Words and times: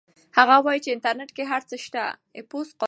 هغه 0.37 0.55
وایي 0.65 0.79
چې 0.83 0.93
انټرنیټ 0.95 1.29
کې 1.37 1.43
هر 1.51 1.61
څه 1.69 1.75
شته. 1.85 2.03